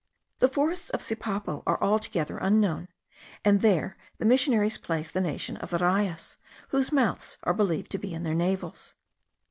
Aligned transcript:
The 0.39 0.47
forests 0.49 0.89
of 0.89 1.01
Sipapo 1.03 1.61
are 1.67 1.79
altogether 1.79 2.39
unknown, 2.39 2.87
and 3.45 3.61
there 3.61 3.97
the 4.17 4.25
missionaries 4.25 4.79
place 4.79 5.11
the 5.11 5.21
nation 5.21 5.57
of 5.57 5.69
the 5.69 5.77
Rayas,* 5.77 6.37
whose 6.69 6.91
mouths 6.91 7.37
are 7.43 7.53
believed 7.53 7.91
to 7.91 7.99
be 7.99 8.11
in 8.15 8.23
their 8.23 8.33
navels. 8.33 8.95